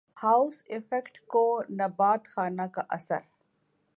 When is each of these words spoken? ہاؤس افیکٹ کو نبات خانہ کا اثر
ہاؤس 0.17 0.61
افیکٹ 0.69 1.19
کو 1.31 1.43
نبات 1.71 2.27
خانہ 2.27 2.65
کا 2.73 2.83
اثر 2.89 3.21